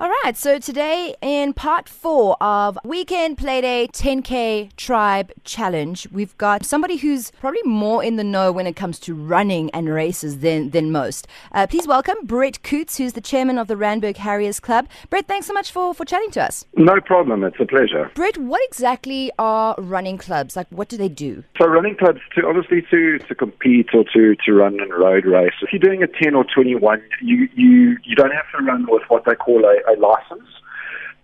All 0.00 0.08
right, 0.24 0.34
so 0.34 0.58
today 0.58 1.14
in 1.20 1.52
part 1.52 1.86
four 1.86 2.42
of 2.42 2.78
Weekend 2.86 3.36
Playday 3.36 3.86
10K 3.92 4.74
Tribe 4.74 5.30
Challenge, 5.44 6.08
we've 6.10 6.34
got 6.38 6.64
somebody 6.64 6.96
who's 6.96 7.30
probably 7.32 7.60
more 7.64 8.02
in 8.02 8.16
the 8.16 8.24
know 8.24 8.50
when 8.50 8.66
it 8.66 8.76
comes 8.76 8.98
to 9.00 9.14
running 9.14 9.68
and 9.72 9.90
races 9.90 10.38
than, 10.38 10.70
than 10.70 10.90
most. 10.90 11.28
Uh, 11.52 11.66
please 11.66 11.86
welcome 11.86 12.16
Brett 12.22 12.62
Coutts, 12.62 12.96
who's 12.96 13.12
the 13.12 13.20
chairman 13.20 13.58
of 13.58 13.68
the 13.68 13.76
Randburg 13.76 14.16
Harriers 14.16 14.58
Club. 14.58 14.88
Brett, 15.10 15.28
thanks 15.28 15.46
so 15.46 15.52
much 15.52 15.70
for, 15.70 15.92
for 15.92 16.06
chatting 16.06 16.30
to 16.30 16.44
us. 16.44 16.64
No 16.76 16.98
problem, 17.02 17.44
it's 17.44 17.60
a 17.60 17.66
pleasure. 17.66 18.10
Brett, 18.14 18.38
what 18.38 18.62
exactly 18.64 19.30
are 19.38 19.74
running 19.76 20.16
clubs? 20.16 20.56
Like, 20.56 20.68
what 20.70 20.88
do 20.88 20.96
they 20.96 21.10
do? 21.10 21.44
So 21.60 21.66
running 21.66 21.94
clubs, 21.94 22.20
to 22.36 22.46
obviously 22.46 22.80
to, 22.90 23.18
to 23.18 23.34
compete 23.34 23.88
or 23.92 24.04
to, 24.14 24.34
to 24.46 24.52
run 24.54 24.80
in 24.80 24.88
road 24.88 25.26
race. 25.26 25.52
If 25.60 25.74
you're 25.74 25.78
doing 25.78 26.02
a 26.02 26.06
10 26.06 26.34
or 26.34 26.46
21, 26.54 27.02
you, 27.20 27.50
you, 27.54 27.98
you 28.02 28.16
don't 28.16 28.32
have 28.32 28.50
to 28.56 28.64
run 28.64 28.86
with 28.88 29.02
what 29.08 29.26
they 29.26 29.34
call 29.34 29.62
a 29.66 29.89
a 29.90 29.98
license. 29.98 30.48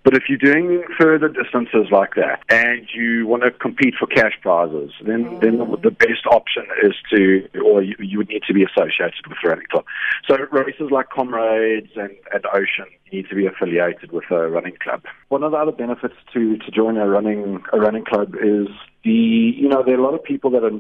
But 0.07 0.14
if 0.14 0.29
you're 0.29 0.39
doing 0.39 0.84
further 0.97 1.27
distances 1.29 1.91
like 1.91 2.15
that 2.15 2.41
and 2.48 2.87
you 2.95 3.27
want 3.27 3.42
to 3.42 3.51
compete 3.51 3.95
for 3.98 4.06
cash 4.06 4.34
prizes, 4.41 4.92
then 5.05 5.27
oh. 5.27 5.41
then 5.41 5.59
mm. 5.59 5.83
the 5.83 5.91
best 5.91 6.25
option 6.30 6.65
is 6.84 6.95
to, 7.11 7.48
or 7.65 7.83
you, 7.83 7.97
you, 7.98 8.19
would 8.19 8.29
need 8.29 8.45
to 8.47 8.55
be 8.55 8.62
associated 8.62 9.27
with 9.27 9.39
a 9.45 9.48
running 9.48 9.66
club. 9.69 9.84
So 10.29 10.37
races 10.52 10.92
like 10.92 11.11
Comrades 11.11 11.91
and, 11.97 12.15
and 12.33 12.47
Ocean 12.55 12.87
need 13.12 13.29
to 13.30 13.34
be 13.34 13.47
affiliated 13.47 14.12
with 14.12 14.30
a 14.30 14.48
running 14.48 14.77
club. 14.80 15.03
One 15.28 15.42
of 15.42 15.51
the 15.51 15.59
other 15.59 15.73
benefits 15.73 16.14
to 16.34 16.56
to 16.56 16.70
join 16.70 16.97
a 16.98 17.09
running 17.09 17.64
a 17.73 17.80
running 17.80 18.05
club 18.05 18.37
is 18.37 18.69
the 19.03 19.11
you 19.11 19.69
know 19.69 19.83
there 19.83 19.97
are 19.97 20.01
a 20.01 20.05
lot 20.05 20.14
of 20.14 20.23
people 20.23 20.51
that 20.51 20.62
are 20.62 20.78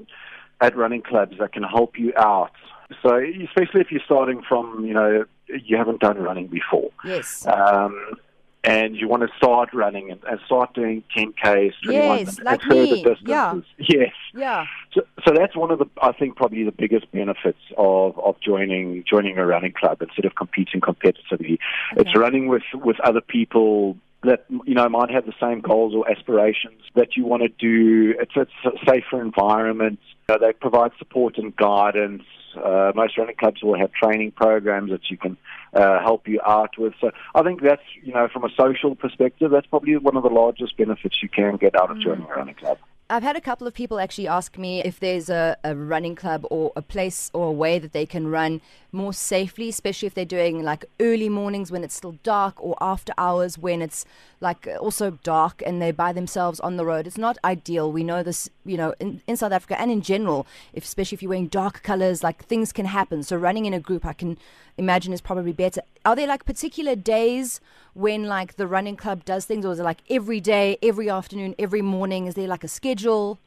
at 0.60 0.76
running 0.76 1.02
clubs 1.02 1.36
that 1.38 1.52
can 1.52 1.62
help 1.62 1.98
you 1.98 2.12
out. 2.16 2.52
So 3.02 3.16
especially 3.16 3.80
if 3.80 3.90
you're 3.90 4.00
starting 4.04 4.42
from 4.48 4.84
you 4.84 4.94
know 4.94 5.24
you 5.48 5.76
haven't 5.76 6.00
done 6.00 6.18
running 6.18 6.46
before. 6.48 6.90
Yes. 7.04 7.46
Um, 7.46 8.16
and 8.66 8.96
you 8.96 9.06
want 9.06 9.22
to 9.22 9.28
start 9.36 9.72
running 9.72 10.10
and, 10.10 10.20
and 10.24 10.40
start 10.44 10.74
doing 10.74 11.04
10Ks, 11.16 11.72
21 11.84 12.18
yes, 12.18 12.40
like 12.40 12.60
further 12.62 12.82
me. 12.82 13.02
distances. 13.04 13.24
Yeah. 13.24 13.54
Yes. 13.78 14.12
Yeah. 14.34 14.66
So, 14.92 15.02
so 15.24 15.32
that's 15.34 15.54
one 15.54 15.70
of 15.70 15.78
the, 15.78 15.86
I 16.02 16.10
think, 16.12 16.34
probably 16.34 16.64
the 16.64 16.72
biggest 16.72 17.10
benefits 17.12 17.60
of, 17.78 18.18
of 18.18 18.34
joining 18.40 19.04
joining 19.08 19.38
a 19.38 19.46
running 19.46 19.72
club 19.72 20.02
instead 20.02 20.24
of 20.24 20.34
competing 20.34 20.80
competitively. 20.80 21.58
Okay. 21.92 21.98
It's 21.98 22.16
running 22.16 22.48
with, 22.48 22.64
with 22.74 22.98
other 23.00 23.20
people 23.20 23.96
that 24.26 24.44
you 24.64 24.74
know 24.74 24.88
might 24.88 25.10
have 25.10 25.26
the 25.26 25.34
same 25.40 25.60
goals 25.60 25.94
or 25.94 26.10
aspirations 26.10 26.82
that 26.94 27.16
you 27.16 27.24
want 27.24 27.42
to 27.42 27.48
do. 27.48 28.14
It's, 28.18 28.32
it's 28.36 28.50
a 28.64 28.70
safer 28.86 29.20
environment. 29.22 29.98
Uh, 30.28 30.38
they 30.38 30.52
provide 30.52 30.92
support 30.98 31.38
and 31.38 31.54
guidance. 31.56 32.22
Uh, 32.56 32.90
most 32.94 33.18
running 33.18 33.36
clubs 33.36 33.62
will 33.62 33.78
have 33.78 33.92
training 33.92 34.32
programs 34.32 34.90
that 34.90 35.10
you 35.10 35.16
can 35.16 35.36
uh, 35.74 36.00
help 36.00 36.26
you 36.26 36.40
out 36.46 36.78
with. 36.78 36.94
So 37.00 37.10
I 37.34 37.42
think 37.42 37.60
that's, 37.60 37.82
you 38.02 38.14
know, 38.14 38.28
from 38.32 38.44
a 38.44 38.48
social 38.58 38.94
perspective, 38.94 39.50
that's 39.50 39.66
probably 39.66 39.96
one 39.98 40.16
of 40.16 40.22
the 40.22 40.30
largest 40.30 40.76
benefits 40.76 41.22
you 41.22 41.28
can 41.28 41.56
get 41.56 41.78
out 41.78 41.90
of 41.90 42.00
joining 42.00 42.24
a 42.24 42.34
running 42.34 42.54
club. 42.54 42.78
I've 43.08 43.22
had 43.22 43.36
a 43.36 43.40
couple 43.40 43.68
of 43.68 43.74
people 43.74 44.00
actually 44.00 44.26
ask 44.26 44.58
me 44.58 44.82
if 44.82 44.98
there's 44.98 45.30
a, 45.30 45.56
a 45.62 45.76
running 45.76 46.16
club 46.16 46.44
or 46.50 46.72
a 46.74 46.82
place 46.82 47.30
or 47.32 47.46
a 47.46 47.52
way 47.52 47.78
that 47.78 47.92
they 47.92 48.04
can 48.04 48.26
run 48.26 48.60
more 48.90 49.12
safely, 49.12 49.68
especially 49.68 50.06
if 50.06 50.14
they're 50.14 50.24
doing 50.24 50.64
like 50.64 50.84
early 50.98 51.28
mornings 51.28 51.70
when 51.70 51.84
it's 51.84 51.94
still 51.94 52.18
dark 52.24 52.60
or 52.60 52.76
after 52.80 53.12
hours 53.16 53.58
when 53.58 53.80
it's 53.80 54.04
like 54.40 54.68
also 54.80 55.12
dark 55.22 55.62
and 55.64 55.80
they're 55.80 55.92
by 55.92 56.12
themselves 56.12 56.58
on 56.60 56.76
the 56.76 56.84
road. 56.84 57.06
It's 57.06 57.16
not 57.16 57.38
ideal. 57.44 57.92
We 57.92 58.02
know 58.02 58.24
this, 58.24 58.50
you 58.64 58.76
know, 58.76 58.92
in, 58.98 59.22
in 59.28 59.36
South 59.36 59.52
Africa 59.52 59.80
and 59.80 59.92
in 59.92 60.02
general, 60.02 60.44
if, 60.72 60.82
especially 60.82 61.14
if 61.14 61.22
you're 61.22 61.30
wearing 61.30 61.46
dark 61.46 61.84
colors, 61.84 62.24
like 62.24 62.44
things 62.46 62.72
can 62.72 62.86
happen. 62.86 63.22
So 63.22 63.36
running 63.36 63.66
in 63.66 63.74
a 63.74 63.78
group, 63.78 64.04
I 64.04 64.14
can 64.14 64.36
imagine 64.76 65.12
is 65.12 65.20
probably 65.20 65.52
better. 65.52 65.82
Are 66.06 66.14
there 66.14 66.28
like 66.28 66.44
particular 66.44 66.94
days 66.94 67.60
when 67.94 68.28
like 68.28 68.54
the 68.54 68.68
running 68.68 68.94
club 68.94 69.24
does 69.24 69.44
things 69.44 69.66
or 69.66 69.72
is 69.72 69.80
it 69.80 69.82
like 69.82 70.02
every 70.08 70.40
day, 70.40 70.78
every 70.80 71.10
afternoon, 71.10 71.56
every 71.58 71.82
morning? 71.82 72.28
Is 72.28 72.36
there 72.36 72.46
like 72.46 72.62
a 72.62 72.68
schedule? 72.68 73.40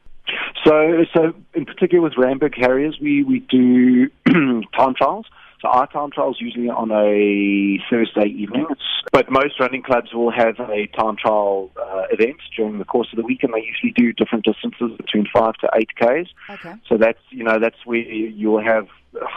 So, 0.66 1.06
so 1.16 1.32
in 1.54 1.64
particular 1.64 2.02
with 2.02 2.12
Randburg 2.18 2.54
Harriers, 2.54 2.98
we, 3.00 3.22
we 3.24 3.40
do 3.40 4.08
time 4.76 4.94
trials. 4.94 5.24
So 5.62 5.68
our 5.68 5.86
time 5.86 6.10
trials 6.10 6.36
usually 6.38 6.68
on 6.68 6.90
a 6.90 7.78
Thursday 7.88 8.28
evening, 8.28 8.66
but 9.10 9.30
most 9.30 9.58
running 9.58 9.82
clubs 9.82 10.12
will 10.12 10.30
have 10.30 10.58
a 10.60 10.86
time 10.88 11.16
trial 11.16 11.70
uh, 11.80 12.04
event 12.10 12.36
during 12.56 12.78
the 12.78 12.84
course 12.84 13.08
of 13.12 13.16
the 13.16 13.22
week, 13.22 13.42
and 13.42 13.52
they 13.52 13.62
usually 13.62 13.92
do 13.94 14.12
different 14.12 14.44
distances 14.44 14.96
between 14.96 15.26
five 15.32 15.54
to 15.56 15.68
eight 15.74 15.90
k's. 15.96 16.28
Okay. 16.48 16.74
So 16.88 16.96
that's 16.96 17.18
you 17.28 17.44
know 17.44 17.58
that's 17.58 17.76
where 17.84 17.98
you'll 17.98 18.62
have 18.62 18.88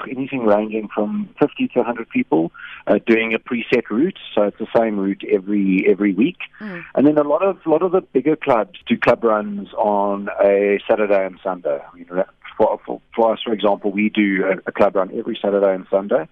anything 0.09 0.45
ranging 0.45 0.88
from 0.94 1.29
50 1.39 1.67
to 1.69 1.79
100 1.79 2.09
people 2.09 2.51
uh, 2.88 3.00
doing 3.06 3.34
a 3.34 3.39
preset 3.39 3.89
route. 3.89 4.17
So 4.35 4.44
it's 4.44 4.57
the 4.57 4.67
same 4.75 4.97
route 4.97 5.23
every 5.31 5.85
every 5.89 6.13
week. 6.13 6.38
Mm. 6.59 6.84
And 6.95 7.07
then 7.07 7.17
a 7.17 7.23
lot 7.23 7.44
of 7.44 7.57
a 7.66 7.69
lot 7.69 7.81
of 7.81 7.91
the 7.91 8.01
bigger 8.01 8.35
clubs 8.35 8.79
do 8.88 8.97
club 8.97 9.23
runs 9.23 9.73
on 9.73 10.29
a 10.44 10.79
Saturday 10.88 11.25
and 11.25 11.39
Sunday. 11.44 11.79
I 11.79 11.95
mean, 11.95 12.07
for, 12.57 12.79
for, 12.85 13.01
for 13.16 13.34
us, 13.34 13.39
for 13.44 13.53
example, 13.53 13.91
we 13.91 14.09
do 14.09 14.45
a, 14.45 14.69
a 14.69 14.72
club 14.72 14.95
run 14.95 15.11
every 15.17 15.38
Saturday 15.41 15.73
and 15.73 15.88
Sunday. 15.90 16.28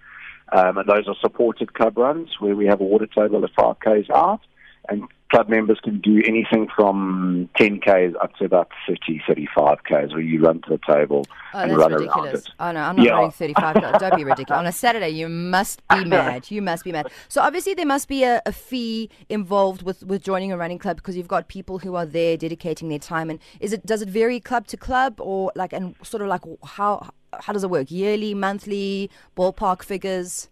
Um, 0.52 0.76
and 0.76 0.88
those 0.88 1.08
are 1.08 1.16
supported 1.20 1.72
club 1.72 1.96
runs 1.96 2.28
where 2.38 2.54
we 2.54 2.66
have 2.66 2.80
a 2.80 2.84
water 2.84 3.06
table 3.06 3.42
at 3.44 3.54
5Ks 3.54 4.10
out. 4.10 4.40
And 4.88 5.08
club 5.32 5.48
members 5.48 5.78
can 5.82 5.98
do 6.00 6.22
anything 6.26 6.68
from 6.76 7.48
10Ks 7.58 8.14
up 8.22 8.36
to 8.36 8.44
about 8.44 8.68
30, 8.86 9.22
35Ks 9.26 10.12
where 10.12 10.20
you 10.20 10.42
run 10.42 10.60
to 10.60 10.70
the 10.70 10.80
table 10.86 11.24
oh, 11.54 11.58
and 11.58 11.76
run 11.76 11.92
ridiculous. 11.92 12.32
around 12.32 12.36
it. 12.36 12.50
Oh, 12.60 12.72
no, 12.72 12.80
I'm 12.80 12.96
not 12.96 13.06
yeah. 13.06 13.12
running 13.12 13.30
35 13.30 13.98
Don't 13.98 14.16
be 14.16 14.24
ridiculous. 14.24 14.58
On 14.58 14.66
a 14.66 14.72
Saturday, 14.72 15.08
you 15.08 15.28
must 15.28 15.86
be 15.88 16.04
mad. 16.04 16.50
You 16.50 16.60
must 16.60 16.84
be 16.84 16.92
mad. 16.92 17.10
So 17.28 17.40
obviously 17.40 17.72
there 17.72 17.86
must 17.86 18.08
be 18.08 18.24
a, 18.24 18.42
a, 18.44 18.52
fee 18.52 19.08
involved 19.30 19.82
with, 19.82 20.04
with 20.04 20.22
joining 20.22 20.52
a 20.52 20.56
running 20.58 20.78
club 20.78 20.96
because 20.96 21.16
you've 21.16 21.28
got 21.28 21.48
people 21.48 21.78
who 21.78 21.94
are 21.94 22.06
there 22.06 22.36
dedicating 22.36 22.90
their 22.90 22.98
time. 22.98 23.30
And 23.30 23.38
is 23.60 23.72
it 23.72 23.86
does 23.86 24.02
it 24.02 24.10
vary 24.10 24.38
club 24.38 24.66
to 24.66 24.76
club 24.76 25.18
or 25.18 25.50
like, 25.54 25.72
and 25.72 25.94
sort 26.02 26.22
of 26.22 26.28
like 26.28 26.42
how, 26.64 27.08
how 27.40 27.52
does 27.54 27.64
it 27.64 27.70
work? 27.70 27.90
Yearly, 27.90 28.34
monthly, 28.34 29.10
ballpark 29.36 29.82
figures? 29.82 30.50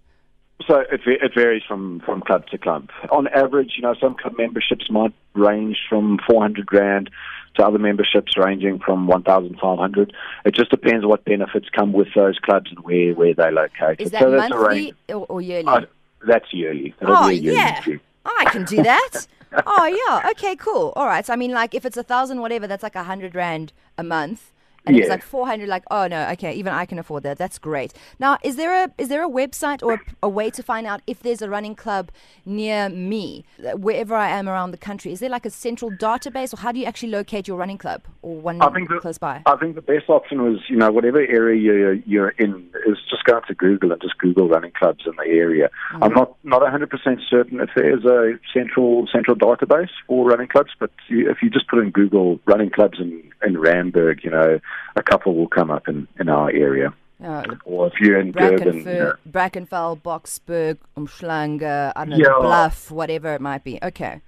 So 0.66 0.81
it, 0.81 1.00
it 1.06 1.32
varies 1.34 1.62
from, 1.66 2.00
from 2.00 2.21
club 2.21 2.47
to 2.48 2.59
club. 2.59 2.91
On 3.10 3.26
average, 3.28 3.72
you 3.76 3.82
know, 3.82 3.94
some 4.00 4.15
club 4.15 4.34
memberships 4.37 4.91
might 4.91 5.15
range 5.34 5.78
from 5.88 6.19
400 6.28 6.66
grand 6.66 7.10
to 7.56 7.65
other 7.65 7.78
memberships 7.78 8.37
ranging 8.37 8.78
from 8.78 9.06
1,500. 9.06 10.12
It 10.44 10.54
just 10.54 10.70
depends 10.70 11.04
what 11.06 11.25
benefits 11.25 11.69
come 11.70 11.93
with 11.93 12.09
those 12.15 12.38
clubs 12.38 12.70
and 12.70 12.81
where, 12.81 13.15
where 13.15 13.34
they're 13.34 13.53
located. 13.53 14.00
Is 14.00 14.10
that 14.12 14.20
so 14.20 14.37
monthly 14.37 14.94
or, 15.09 15.26
or, 15.26 15.41
yearly? 15.41 15.66
Uh, 15.66 15.81
that's 16.26 16.53
yearly. 16.53 16.94
That'll 17.00 17.16
oh, 17.16 17.28
yearly 17.28 17.56
yeah. 17.56 17.82
I 18.25 18.44
can 18.50 18.65
do 18.65 18.82
that. 18.82 19.26
oh, 19.66 19.87
yeah. 19.87 20.31
Okay, 20.31 20.54
cool. 20.56 20.93
All 20.94 21.06
right. 21.06 21.25
So, 21.25 21.32
I 21.32 21.37
mean, 21.37 21.53
like, 21.53 21.75
if 21.75 21.84
it's 21.84 21.97
a 21.97 22.03
thousand 22.03 22.41
whatever, 22.41 22.66
that's 22.66 22.82
like 22.82 22.94
a 22.94 23.04
hundred 23.04 23.34
rand 23.34 23.72
a 23.97 24.03
month 24.03 24.53
and 24.86 24.96
yeah. 24.96 25.02
it's 25.02 25.10
like 25.10 25.22
400 25.22 25.68
like 25.68 25.84
oh 25.91 26.06
no 26.06 26.28
okay 26.30 26.52
even 26.54 26.72
i 26.72 26.84
can 26.84 26.98
afford 26.98 27.22
that. 27.24 27.38
That's 27.38 27.58
great. 27.58 27.92
Now 28.18 28.38
is 28.42 28.56
there 28.56 28.84
a 28.84 28.91
is 28.98 29.08
there 29.08 29.24
a 29.24 29.28
website 29.28 29.82
or 29.82 29.94
a, 29.94 29.98
a, 30.24 30.28
way 30.28 30.50
to 30.50 30.62
find 30.62 30.86
out 30.86 31.02
if 31.06 31.20
there's 31.20 31.42
a 31.42 31.50
running 31.50 31.74
club 31.74 32.10
near 32.44 32.88
me 32.88 33.44
wherever 33.74 34.14
i 34.14 34.28
am 34.28 34.48
around 34.48 34.70
the 34.70 34.78
country? 34.78 35.12
Is 35.12 35.20
there 35.20 35.30
like 35.30 35.46
a 35.46 35.50
central 35.50 35.90
database 35.90 36.52
or 36.52 36.58
how 36.58 36.72
do 36.72 36.78
you 36.78 36.86
actually 36.86 37.10
locate 37.10 37.48
your 37.48 37.56
running 37.56 37.78
club 37.78 38.02
or 38.22 38.36
one 38.36 38.60
I 38.60 38.70
think 38.70 38.88
the, 38.88 38.98
close 38.98 39.19
by? 39.19 39.42
I 39.46 39.56
think 39.56 39.74
the 39.74 39.82
best 39.82 40.08
option 40.08 40.42
was 40.42 40.58
you 40.69 40.76
know 40.76 40.90
whatever 40.90 41.19
area 41.19 41.60
you're, 41.60 41.94
you're 41.94 42.30
in 42.30 42.70
is 42.86 42.98
just 43.08 43.24
go 43.24 43.40
to 43.40 43.54
google 43.54 43.92
and 43.92 44.00
just 44.00 44.19
google 44.19 44.48
running 44.48 44.72
clubs 44.72 45.04
in 45.06 45.12
the 45.16 45.28
area. 45.30 45.70
Mm-hmm. 45.92 46.04
i'm 46.04 46.14
not 46.14 46.36
not 46.44 46.62
100% 46.62 47.19
certain 47.28 47.60
if 47.60 47.70
there 47.74 47.96
is 47.96 48.04
a 48.04 48.38
central 48.52 49.06
central 49.12 49.36
database 49.36 49.90
for 50.06 50.26
running 50.26 50.48
clubs 50.48 50.70
but 50.78 50.90
if 51.08 51.42
you 51.42 51.50
just 51.50 51.69
put 51.69 51.78
in 51.80 51.90
google 51.90 52.40
running 52.46 52.70
clubs 52.70 52.98
in 52.98 53.30
in 53.42 53.54
Randburg, 53.54 54.22
you 54.22 54.30
know, 54.30 54.60
a 54.97 55.03
couple 55.03 55.34
will 55.34 55.48
come 55.48 55.70
up 55.70 55.88
in, 55.88 56.06
in 56.19 56.28
our 56.28 56.50
area. 56.50 56.92
Uh, 57.22 57.44
or 57.64 57.88
if 57.88 57.92
you're 58.00 58.19
in 58.19 58.32
Durban, 58.32 58.78
you 58.78 58.84
know. 58.84 59.14
Brackenfell, 59.28 60.00
Boksburg, 60.00 60.78
Umhlanga, 60.97 61.92
I 61.94 62.04
don't 62.06 62.10
know, 62.10 62.16
yeah. 62.16 62.41
Bluff, 62.41 62.91
whatever 62.91 63.34
it 63.34 63.42
might 63.42 63.62
be. 63.62 63.78
Okay. 63.82 64.22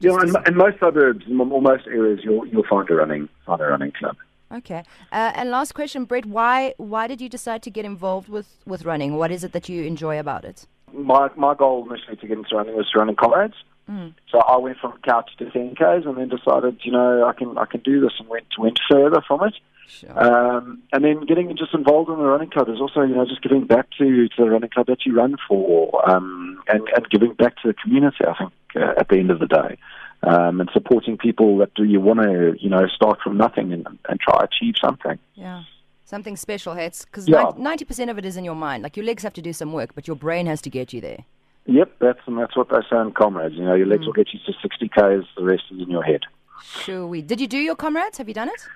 Yeah, 0.00 0.16
in, 0.22 0.34
in, 0.46 0.56
most 0.56 0.78
suburbs, 0.80 1.26
in 1.26 1.36
most 1.36 1.86
areas, 1.86 2.20
you'll 2.22 2.46
you'll 2.46 2.66
find 2.70 2.88
a 2.88 2.94
running 2.94 3.28
find 3.44 3.60
a 3.60 3.64
running 3.64 3.92
club. 3.92 4.16
Okay. 4.52 4.82
Uh, 5.12 5.32
and 5.34 5.50
last 5.50 5.74
question, 5.74 6.04
Brett, 6.04 6.24
why 6.24 6.74
why 6.78 7.06
did 7.06 7.20
you 7.20 7.28
decide 7.28 7.62
to 7.64 7.70
get 7.70 7.84
involved 7.84 8.28
with, 8.28 8.48
with 8.64 8.84
running? 8.84 9.16
What 9.16 9.30
is 9.30 9.44
it 9.44 9.52
that 9.52 9.68
you 9.68 9.84
enjoy 9.84 10.18
about 10.18 10.44
it? 10.44 10.66
My 10.92 11.28
my 11.36 11.54
goal 11.54 11.86
initially 11.90 12.16
to 12.16 12.26
get 12.26 12.38
into 12.38 12.56
running 12.56 12.76
was 12.76 12.86
running 12.94 13.16
comrades. 13.16 13.56
Mm. 13.88 14.14
So 14.30 14.38
I 14.40 14.56
went 14.58 14.78
from 14.78 14.98
couch 15.02 15.30
to 15.38 15.46
10Ks 15.46 16.06
and 16.06 16.18
then 16.18 16.28
decided, 16.28 16.78
you 16.82 16.92
know, 16.92 17.24
I 17.26 17.32
can 17.32 17.56
I 17.56 17.64
can 17.64 17.80
do 17.80 18.00
this 18.00 18.12
and 18.18 18.28
went 18.28 18.46
went 18.58 18.78
further 18.90 19.22
from 19.26 19.44
it. 19.44 19.54
Sure. 19.88 20.22
Um, 20.22 20.82
and 20.92 21.02
then 21.02 21.24
getting 21.24 21.56
just 21.56 21.72
involved 21.72 22.10
in 22.10 22.18
the 22.18 22.24
running 22.24 22.50
club 22.50 22.68
is 22.68 22.78
also, 22.78 23.00
you 23.02 23.14
know, 23.14 23.24
just 23.24 23.42
giving 23.42 23.64
back 23.64 23.88
to, 23.96 24.28
to 24.28 24.44
the 24.44 24.50
running 24.50 24.68
club 24.68 24.86
that 24.86 25.06
you 25.06 25.14
run 25.14 25.36
for 25.48 26.08
um, 26.08 26.62
and, 26.68 26.86
and 26.94 27.08
giving 27.08 27.32
back 27.32 27.56
to 27.62 27.68
the 27.68 27.74
community, 27.74 28.24
I 28.26 28.34
think, 28.36 28.52
uh, 28.76 29.00
at 29.00 29.08
the 29.08 29.16
end 29.16 29.30
of 29.30 29.38
the 29.38 29.46
day. 29.46 29.78
Um, 30.22 30.60
and 30.60 30.68
supporting 30.72 31.16
people 31.16 31.56
that 31.58 31.72
do 31.74 31.84
you 31.84 32.00
want 32.00 32.20
to, 32.20 32.54
you 32.60 32.68
know, 32.68 32.86
start 32.88 33.20
from 33.22 33.38
nothing 33.38 33.72
and, 33.72 33.86
and 34.08 34.20
try 34.20 34.38
to 34.38 34.44
achieve 34.44 34.74
something. 34.78 35.18
Yeah. 35.34 35.62
Something 36.04 36.36
special, 36.36 36.74
Hats, 36.74 37.04
because 37.04 37.28
yeah. 37.28 37.52
90% 37.56 38.10
of 38.10 38.18
it 38.18 38.24
is 38.24 38.36
in 38.36 38.44
your 38.44 38.56
mind. 38.56 38.82
Like 38.82 38.96
your 38.96 39.06
legs 39.06 39.22
have 39.22 39.34
to 39.34 39.42
do 39.42 39.52
some 39.52 39.72
work, 39.72 39.94
but 39.94 40.06
your 40.06 40.16
brain 40.16 40.46
has 40.46 40.60
to 40.62 40.70
get 40.70 40.92
you 40.92 41.00
there. 41.00 41.24
Yep, 41.68 41.96
that's 42.00 42.20
and 42.26 42.38
that's 42.38 42.56
what 42.56 42.70
they 42.70 42.80
say 42.90 42.98
in 42.98 43.12
comrades. 43.12 43.54
You 43.54 43.64
know, 43.64 43.74
your 43.74 43.86
legs 43.86 44.00
hmm. 44.00 44.06
will 44.06 44.14
get 44.14 44.32
you 44.32 44.40
to 44.46 44.52
60 44.60 44.88
k's. 44.88 45.24
The 45.36 45.44
rest 45.44 45.64
is 45.70 45.82
in 45.82 45.90
your 45.90 46.02
head. 46.02 46.22
Sure, 46.62 47.06
we 47.06 47.20
did. 47.20 47.40
You 47.42 47.46
do 47.46 47.58
your 47.58 47.76
comrades? 47.76 48.16
Have 48.16 48.26
you 48.26 48.34
done 48.34 48.48
it? 48.48 48.66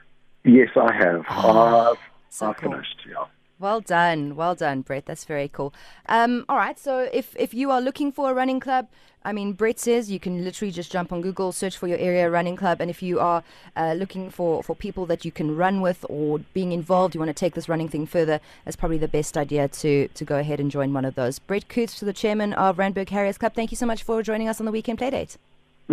Yes, 0.45 0.69
I 0.77 0.93
have. 0.93 1.25
Oh, 1.31 1.93
I've, 1.93 1.97
So 2.29 2.51
I've 2.51 2.57
cool. 2.59 2.73
finished. 2.73 2.97
Yeah. 3.09 3.25
Well 3.63 3.81
done, 3.81 4.35
well 4.35 4.57
done, 4.57 4.81
Brett. 4.81 5.07
That's 5.07 5.25
very 5.25 5.47
cool. 5.47 5.73
Um, 6.09 6.45
all 6.49 6.57
right, 6.57 6.77
so 6.77 7.09
if 7.13 7.37
if 7.39 7.55
you 7.55 7.71
are 7.71 7.81
looking 7.81 8.11
for 8.11 8.29
a 8.29 8.35
running 8.35 8.59
club, 8.59 8.89
I 9.25 9.33
mean, 9.33 9.53
Brett 9.53 9.79
says 9.79 10.11
you 10.11 10.19
can 10.19 10.43
literally 10.43 10.73
just 10.73 10.91
jump 10.91 11.13
on 11.13 11.21
Google, 11.21 11.53
search 11.53 11.77
for 11.77 11.87
your 11.87 11.99
area 11.99 12.29
running 12.29 12.57
club, 12.57 12.81
and 12.81 12.91
if 12.91 13.05
you 13.05 13.21
are 13.21 13.45
uh, 13.77 13.95
looking 13.97 14.31
for 14.31 14.65
for 14.65 14.75
people 14.75 15.07
that 15.07 15.25
you 15.25 15.31
can 15.31 15.57
run 15.57 15.81
with 15.81 16.05
or 16.09 16.41
being 16.55 16.73
involved, 16.73 17.15
you 17.15 17.21
want 17.21 17.29
to 17.29 17.41
take 17.45 17.55
this 17.55 17.69
running 17.69 17.89
thing 17.89 18.05
further, 18.05 18.41
that's 18.65 18.75
probably 18.75 18.99
the 18.99 19.07
best 19.07 19.37
idea 19.37 19.69
to 19.69 20.09
to 20.09 20.25
go 20.25 20.39
ahead 20.39 20.59
and 20.59 20.69
join 20.69 20.93
one 20.93 21.05
of 21.05 21.15
those. 21.15 21.39
Brett 21.39 21.69
Coutts, 21.69 21.97
to 22.01 22.05
the 22.05 22.13
chairman 22.13 22.55
of 22.55 22.79
Randburg 22.79 23.11
Harriers 23.11 23.39
Club. 23.39 23.55
Thank 23.55 23.71
you 23.71 23.77
so 23.77 23.87
much 23.87 24.03
for 24.03 24.25
joining 24.25 24.49
us 24.49 24.59
on 24.59 24.67
the 24.67 24.73
weekend 24.73 24.99
playdate. 24.99 25.37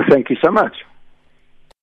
Thank 0.10 0.32
you 0.32 0.38
so 0.44 0.50
much. 0.50 0.76